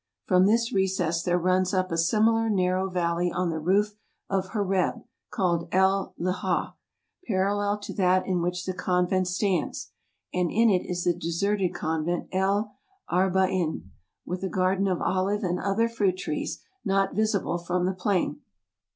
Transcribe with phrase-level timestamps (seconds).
[0.25, 3.97] From this recess there runs up a similar narrow valley on the west
[4.31, 6.73] of Horeb, called El Leja,
[7.27, 9.91] parallel to that in which the convent stands,
[10.33, 12.73] and in it is the deserted convent El
[13.11, 13.91] Arba'in,
[14.25, 18.41] with a garden of olive and other fruit trees not visible from the plain.